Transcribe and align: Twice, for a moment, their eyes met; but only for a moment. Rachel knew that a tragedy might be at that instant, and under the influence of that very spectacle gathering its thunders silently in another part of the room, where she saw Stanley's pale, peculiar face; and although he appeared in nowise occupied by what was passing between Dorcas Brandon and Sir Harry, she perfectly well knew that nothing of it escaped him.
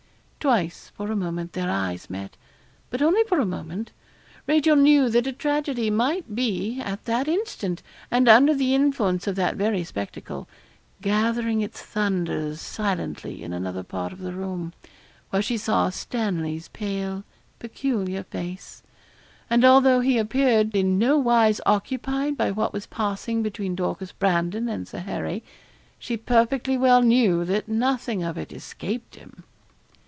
Twice, 0.41 0.91
for 0.97 1.11
a 1.11 1.15
moment, 1.15 1.53
their 1.53 1.69
eyes 1.69 2.09
met; 2.09 2.35
but 2.89 2.99
only 2.99 3.23
for 3.25 3.39
a 3.39 3.45
moment. 3.45 3.91
Rachel 4.47 4.75
knew 4.75 5.07
that 5.07 5.27
a 5.27 5.31
tragedy 5.33 5.91
might 5.91 6.33
be 6.33 6.79
at 6.81 7.05
that 7.05 7.27
instant, 7.27 7.83
and 8.09 8.27
under 8.27 8.55
the 8.55 8.73
influence 8.73 9.27
of 9.27 9.35
that 9.35 9.55
very 9.55 9.83
spectacle 9.83 10.47
gathering 10.99 11.61
its 11.61 11.83
thunders 11.83 12.59
silently 12.59 13.43
in 13.43 13.53
another 13.53 13.83
part 13.83 14.11
of 14.13 14.17
the 14.17 14.33
room, 14.33 14.73
where 15.29 15.43
she 15.43 15.57
saw 15.57 15.91
Stanley's 15.91 16.69
pale, 16.69 17.23
peculiar 17.59 18.23
face; 18.23 18.81
and 19.47 19.63
although 19.63 19.99
he 19.99 20.17
appeared 20.17 20.73
in 20.75 20.97
nowise 20.97 21.61
occupied 21.67 22.35
by 22.35 22.49
what 22.49 22.73
was 22.73 22.87
passing 22.87 23.43
between 23.43 23.75
Dorcas 23.75 24.11
Brandon 24.11 24.67
and 24.67 24.87
Sir 24.87 25.01
Harry, 25.01 25.43
she 25.99 26.17
perfectly 26.17 26.77
well 26.79 27.03
knew 27.03 27.45
that 27.45 27.67
nothing 27.67 28.23
of 28.23 28.39
it 28.39 28.51
escaped 28.51 29.13
him. 29.13 29.43